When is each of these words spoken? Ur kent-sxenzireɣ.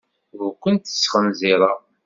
Ur 0.45 0.51
kent-sxenzireɣ. 0.63 1.77